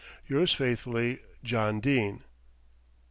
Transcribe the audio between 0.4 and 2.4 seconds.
faithfully, "JOHN DENE."